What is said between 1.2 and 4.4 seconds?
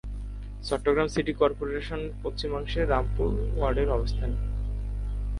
কর্পোরেশনের পশ্চিমাংশে রামপুর ওয়ার্ডের অবস্থান।